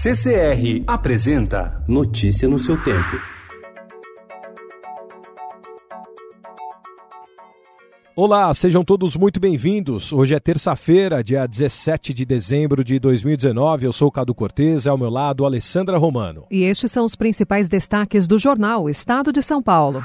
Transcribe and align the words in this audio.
CCR 0.00 0.84
apresenta 0.86 1.82
Notícia 1.88 2.48
no 2.48 2.56
seu 2.56 2.80
tempo. 2.80 3.20
Olá, 8.14 8.54
sejam 8.54 8.84
todos 8.84 9.16
muito 9.16 9.40
bem-vindos. 9.40 10.12
Hoje 10.12 10.36
é 10.36 10.38
terça-feira, 10.38 11.24
dia 11.24 11.44
17 11.48 12.14
de 12.14 12.24
dezembro 12.24 12.84
de 12.84 13.00
2019. 13.00 13.86
Eu 13.86 13.92
sou 13.92 14.08
Cado 14.08 14.32
Cortez, 14.32 14.86
ao 14.86 14.96
meu 14.96 15.10
lado, 15.10 15.44
Alessandra 15.44 15.98
Romano. 15.98 16.46
E 16.48 16.62
estes 16.62 16.92
são 16.92 17.04
os 17.04 17.16
principais 17.16 17.68
destaques 17.68 18.28
do 18.28 18.38
jornal 18.38 18.88
Estado 18.88 19.32
de 19.32 19.42
São 19.42 19.60
Paulo. 19.60 20.04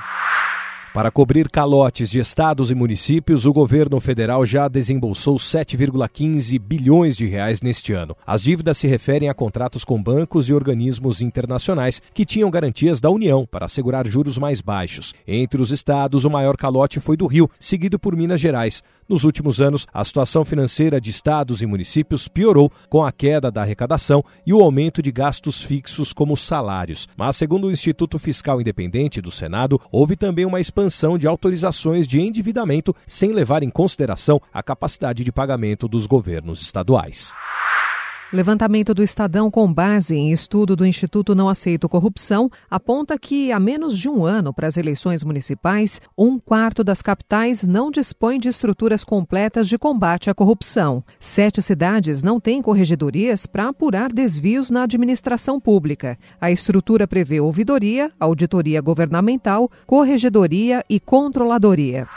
Para 0.93 1.09
cobrir 1.09 1.49
calotes 1.49 2.11
de 2.11 2.19
estados 2.19 2.69
e 2.69 2.75
municípios, 2.75 3.47
o 3.47 3.51
governo 3.51 3.99
federal 3.99 4.45
já 4.45 4.67
desembolsou 4.67 5.37
7,15 5.37 6.59
bilhões 6.59 7.17
de 7.17 7.25
reais 7.25 7.63
neste 7.63 7.93
ano. 7.93 8.15
As 8.23 8.43
dívidas 8.43 8.77
se 8.77 8.85
referem 8.85 9.27
a 9.27 9.33
contratos 9.33 9.83
com 9.83 10.01
bancos 10.01 10.49
e 10.49 10.53
organismos 10.53 11.19
internacionais 11.19 11.99
que 12.13 12.27
tinham 12.27 12.51
garantias 12.51 13.01
da 13.01 13.09
União 13.09 13.43
para 13.43 13.65
assegurar 13.65 14.05
juros 14.05 14.37
mais 14.37 14.61
baixos. 14.61 15.15
Entre 15.27 15.59
os 15.59 15.71
estados, 15.71 16.25
o 16.25 16.29
maior 16.29 16.55
calote 16.55 16.99
foi 16.99 17.17
do 17.17 17.25
Rio, 17.25 17.49
seguido 17.59 17.97
por 17.97 18.15
Minas 18.15 18.39
Gerais. 18.39 18.83
Nos 19.09 19.23
últimos 19.23 19.59
anos, 19.59 19.87
a 19.91 20.05
situação 20.05 20.45
financeira 20.45 21.01
de 21.01 21.09
estados 21.09 21.63
e 21.63 21.65
municípios 21.65 22.27
piorou 22.27 22.71
com 22.87 23.03
a 23.03 23.11
queda 23.11 23.51
da 23.51 23.63
arrecadação 23.63 24.23
e 24.45 24.53
o 24.53 24.61
aumento 24.61 25.01
de 25.01 25.11
gastos 25.11 25.59
fixos 25.61 26.13
como 26.13 26.37
salários. 26.37 27.09
Mas, 27.17 27.35
segundo 27.35 27.65
o 27.65 27.71
Instituto 27.71 28.19
Fiscal 28.19 28.61
Independente 28.61 29.19
do 29.19 29.31
Senado, 29.31 29.81
houve 29.91 30.15
também 30.15 30.45
uma 30.45 30.61
expansão 30.61 30.82
expansão 30.83 31.17
de 31.17 31.27
autorizações 31.27 32.07
de 32.07 32.19
endividamento 32.19 32.95
sem 33.07 33.31
levar 33.31 33.63
em 33.63 33.69
consideração 33.69 34.41
a 34.53 34.61
capacidade 34.61 35.23
de 35.23 35.31
pagamento 35.31 35.87
dos 35.87 36.05
governos 36.05 36.61
estaduais. 36.61 37.33
Levantamento 38.33 38.95
do 38.95 39.03
Estadão 39.03 39.51
com 39.51 39.71
base 39.71 40.15
em 40.15 40.31
estudo 40.31 40.75
do 40.75 40.87
Instituto 40.87 41.35
Não 41.35 41.47
Aceito 41.47 41.87
Corrupção 41.87 42.49
aponta 42.67 43.15
que, 43.19 43.51
há 43.51 43.59
menos 43.59 43.95
de 43.95 44.09
um 44.09 44.25
ano 44.25 44.51
para 44.51 44.67
as 44.67 44.75
eleições 44.75 45.23
municipais, 45.23 46.01
um 46.17 46.39
quarto 46.39 46.83
das 46.83 46.99
capitais 46.99 47.63
não 47.63 47.91
dispõe 47.91 48.39
de 48.39 48.49
estruturas 48.49 49.03
completas 49.03 49.67
de 49.67 49.77
combate 49.77 50.31
à 50.31 50.33
corrupção. 50.33 51.03
Sete 51.19 51.61
cidades 51.61 52.23
não 52.23 52.39
têm 52.39 52.59
corregedorias 52.59 53.45
para 53.45 53.67
apurar 53.67 54.11
desvios 54.11 54.71
na 54.71 54.81
administração 54.81 55.59
pública. 55.59 56.17
A 56.41 56.49
estrutura 56.49 57.07
prevê 57.07 57.39
ouvidoria, 57.39 58.11
auditoria 58.19 58.81
governamental, 58.81 59.69
corregedoria 59.85 60.83
e 60.89 60.99
controladoria. 60.99 62.07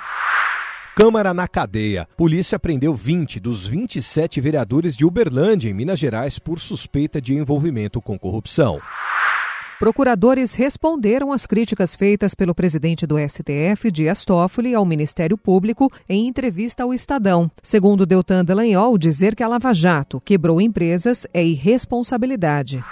Câmara 0.98 1.34
na 1.34 1.46
cadeia. 1.46 2.08
Polícia 2.16 2.58
prendeu 2.58 2.94
20 2.94 3.38
dos 3.38 3.66
27 3.66 4.40
vereadores 4.40 4.96
de 4.96 5.04
Uberlândia, 5.04 5.68
em 5.68 5.74
Minas 5.74 5.98
Gerais, 5.98 6.38
por 6.38 6.58
suspeita 6.58 7.20
de 7.20 7.34
envolvimento 7.34 8.00
com 8.00 8.18
corrupção. 8.18 8.80
Procuradores 9.78 10.54
responderam 10.54 11.32
às 11.32 11.44
críticas 11.44 11.94
feitas 11.94 12.34
pelo 12.34 12.54
presidente 12.54 13.06
do 13.06 13.16
STF, 13.18 13.90
Dias 13.92 14.24
Toffoli, 14.24 14.74
ao 14.74 14.86
Ministério 14.86 15.36
Público 15.36 15.92
em 16.08 16.26
entrevista 16.26 16.82
ao 16.82 16.94
Estadão. 16.94 17.50
Segundo 17.62 18.06
Deltan 18.06 18.42
Dallagnol, 18.42 18.96
dizer 18.96 19.36
que 19.36 19.42
a 19.42 19.48
Lava 19.48 19.74
Jato 19.74 20.18
quebrou 20.18 20.62
empresas 20.62 21.26
é 21.34 21.44
irresponsabilidade. 21.44 22.82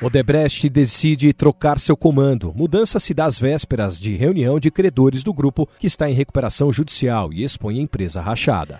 Odebrecht 0.00 0.68
decide 0.68 1.32
trocar 1.32 1.80
seu 1.80 1.96
comando. 1.96 2.52
Mudança 2.54 3.00
se 3.00 3.14
dá 3.14 3.24
às 3.24 3.38
vésperas 3.38 3.98
de 3.98 4.14
reunião 4.14 4.60
de 4.60 4.70
credores 4.70 5.22
do 5.22 5.32
grupo 5.32 5.66
que 5.78 5.86
está 5.86 6.10
em 6.10 6.12
recuperação 6.12 6.70
judicial 6.70 7.32
e 7.32 7.42
expõe 7.42 7.78
a 7.78 7.82
empresa 7.82 8.20
rachada. 8.20 8.78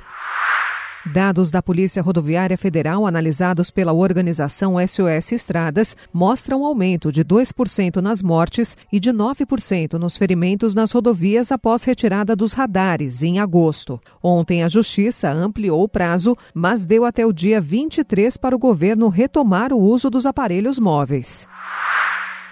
Dados 1.13 1.53
da 1.53 1.63
Polícia 1.63 2.03
Rodoviária 2.03 2.59
Federal 2.59 3.07
analisados 3.07 3.71
pela 3.71 3.93
organização 3.93 4.75
SOS 4.85 5.33
Estradas 5.33 5.97
mostram 6.13 6.63
um 6.63 6.67
aumento 6.67 7.13
de 7.13 7.25
2% 7.25 7.97
nas 8.01 8.21
mortes 8.21 8.77
e 8.93 8.99
de 8.99 9.13
9% 9.13 9.95
nos 9.95 10.17
ferimentos 10.17 10.75
nas 10.75 10.91
rodovias 10.91 11.53
após 11.53 11.85
retirada 11.85 12.35
dos 12.35 12.53
radares 12.53 13.23
em 13.23 13.39
agosto. 13.39 14.01
Ontem 14.21 14.65
a 14.65 14.69
Justiça 14.69 15.31
ampliou 15.31 15.85
o 15.85 15.89
prazo, 15.89 16.37
mas 16.53 16.85
deu 16.85 17.05
até 17.05 17.25
o 17.25 17.33
dia 17.33 17.61
23 17.61 18.37
para 18.37 18.57
o 18.57 18.59
governo 18.59 19.09
retomar 19.09 19.73
o 19.73 19.79
uso 19.79 20.11
dos 20.11 20.27
aparelhos 20.27 20.79
móveis. 20.79 21.47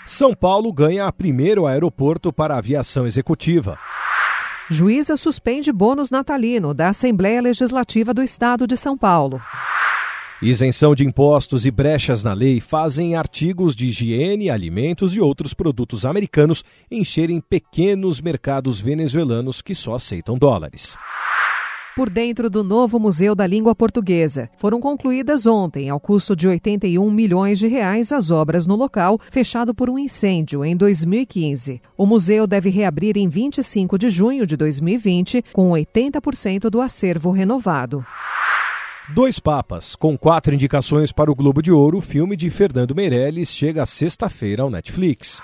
São 0.07 0.33
Paulo 0.33 0.73
ganha 0.73 1.11
primeiro 1.13 1.67
aeroporto 1.67 2.33
para 2.33 2.57
aviação 2.57 3.05
executiva. 3.05 3.79
Juíza 4.71 5.17
suspende 5.17 5.71
bônus 5.71 6.11
natalino 6.11 6.73
da 6.73 6.89
Assembleia 6.89 7.41
Legislativa 7.43 8.15
do 8.15 8.23
Estado 8.23 8.67
de 8.67 8.77
São 8.77 8.97
Paulo. 8.97 9.41
Isenção 10.41 10.95
de 10.95 11.05
impostos 11.05 11.67
e 11.67 11.71
brechas 11.71 12.25
na 12.25 12.33
lei 12.33 12.61
fazem 12.61 13.15
artigos 13.15 13.77
de 13.77 13.87
higiene, 13.87 14.51
alimentos 14.51 15.15
e 15.15 15.21
outros 15.21 15.53
produtos 15.53 16.05
americanos 16.05 16.65
encherem 16.91 17.41
pequenos 17.41 18.21
mercados 18.21 18.81
venezuelanos 18.81 19.61
que 19.61 19.75
só 19.75 19.95
aceitam 19.95 20.37
dólares 20.37 20.97
por 21.97 22.11
dentro 22.11 22.51
do 22.51 22.65
novo 22.65 22.99
Museu 22.99 23.35
da 23.35 23.47
Língua 23.47 23.75
Portuguesa. 23.75 24.51
Foram 24.57 24.81
concluídas 24.81 25.47
ontem, 25.47 25.89
ao 25.89 26.01
custo 26.01 26.35
de 26.35 26.49
81 26.49 27.11
milhões 27.11 27.59
de 27.59 27.67
reais, 27.67 28.13
as 28.13 28.31
obras 28.31 28.67
no 28.67 28.75
local, 28.75 29.19
fechado 29.31 29.75
por 29.75 29.89
um 29.89 29.99
incêndio 29.99 30.65
em 30.65 30.77
2015. 30.77 31.81
O 31.97 32.07
museu 32.07 32.47
deve 32.47 32.71
reabrir 32.71 33.17
em 33.17 33.29
25 33.29 33.99
de 33.99 34.11
junho 34.11 34.47
de 34.47 34.57
2020, 34.57 35.45
com 35.53 35.71
80% 35.71 36.71
do 36.71 36.81
acervo 36.81 37.31
renovado. 37.31 38.05
Dois 39.11 39.39
Papas, 39.39 39.95
com 39.95 40.17
quatro 40.17 40.55
indicações 40.55 41.13
para 41.13 41.31
o 41.31 41.35
Globo 41.35 41.63
de 41.63 41.71
Ouro, 41.71 41.99
o 41.99 42.01
filme 42.01 42.37
de 42.37 42.49
Fernando 42.49 42.95
Meirelles 42.95 43.51
chega 43.51 43.85
sexta-feira 43.85 44.63
ao 44.63 44.71
Netflix. 44.71 45.43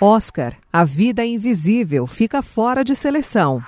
Oscar, 0.00 0.56
A 0.72 0.84
Vida 0.84 1.24
Invisível, 1.24 2.06
fica 2.06 2.40
fora 2.40 2.84
de 2.84 2.94
seleção. 2.94 3.62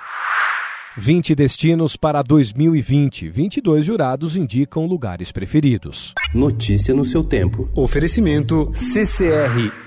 20 0.97 1.35
destinos 1.35 1.97
para 1.97 2.23
2020. 2.23 3.29
22 3.29 3.85
jurados 3.85 4.37
indicam 4.37 4.87
lugares 4.87 5.33
preferidos. 5.33 6.15
Notícia 6.33 6.95
no 6.95 7.05
seu 7.05 7.25
tempo. 7.25 7.69
Oferecimento 7.75 8.71
CCR 8.73 9.84